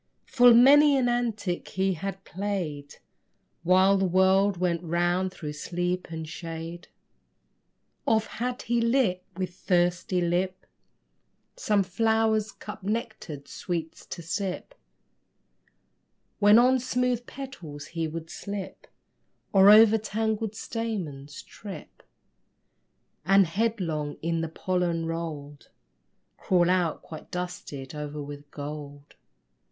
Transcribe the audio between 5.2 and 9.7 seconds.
through sleep and shade. Oft had he lit with